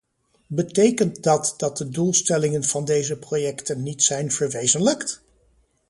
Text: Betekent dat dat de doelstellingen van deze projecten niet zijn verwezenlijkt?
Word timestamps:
Betekent 0.47 1.23
dat 1.23 1.53
dat 1.57 1.77
de 1.77 1.89
doelstellingen 1.89 2.63
van 2.63 2.85
deze 2.85 3.17
projecten 3.19 3.83
niet 3.83 4.03
zijn 4.03 4.31
verwezenlijkt? 4.31 5.21